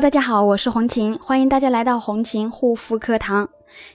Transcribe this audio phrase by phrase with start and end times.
[0.00, 3.48] 大家好，我是红琴，欢迎大家来到红琴护肤课堂。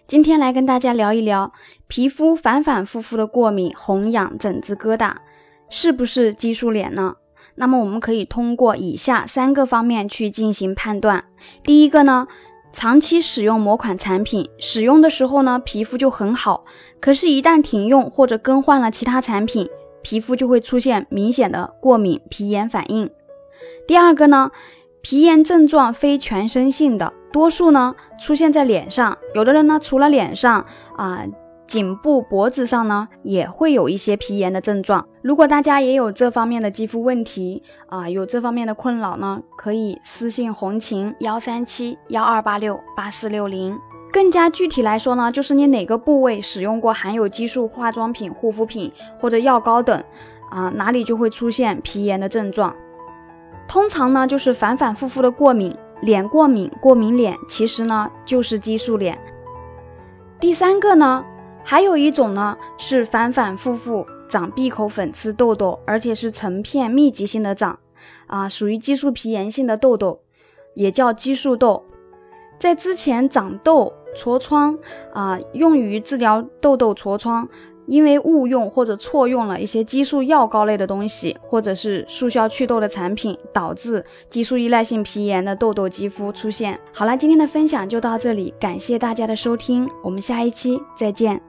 [0.05, 1.53] 今天来跟大家聊一聊
[1.87, 5.13] 皮肤反反复复的过敏、红痒、疹子、疙瘩，
[5.69, 7.15] 是不是激素脸呢？
[7.55, 11.23] 那么我们可以通过以下三个方面去进行判断。
[11.63, 12.27] 第一个呢，
[12.73, 16.65] 长期使用某款产品，使用的时候呢，皮肤就很好，
[16.99, 19.69] 可是，一旦停用或者更换了其他产品，
[20.01, 23.09] 皮肤就会出现明显的过敏、皮炎反应。
[23.87, 24.51] 第二个呢？
[25.03, 31.25] 皮炎症状非全身性的，多数呢出现在脸上，有的人呢除了脸上啊，
[31.67, 35.05] 颈部、脖子上呢也会有一些皮炎的症状。
[35.21, 43.77] 如果大家也有这方面的肌肤问题啊，有这方面的困扰呢，可以私信红琴幺三七幺二八六八四六零。
[44.09, 48.89] 更加具体来说呢，就是你哪个部位使用过含有激素化妆品、护肤品
[49.19, 50.01] 或者药膏等
[50.49, 52.73] 啊，哪里就会出现皮炎的症状。
[53.73, 59.17] 通常呢，就是反反复复的过敏，脸过敏、过敏脸，其实呢就是激素脸。
[60.39, 61.25] 第三个呢，
[61.63, 67.79] 还有一种呢是反反复复长闭口粉刺痘痘，而且是成片密集性的长，
[68.27, 70.19] 啊，属于激素皮炎性的痘痘，
[70.75, 71.83] 也叫激素痘。
[72.59, 74.77] 在之前长痘、痤疮
[75.15, 77.49] 啊，用于治疗痘痘、痤疮。
[77.85, 86.79] 因为误用或者错用了一些激素药膏类的东西，或者是速效祛痘的产品，导致激素依赖性皮炎的痘痘肌肤出现。
[86.91, 91.41] 好了，今天的分享就到这里，感谢大家的收听，我们下一期再见。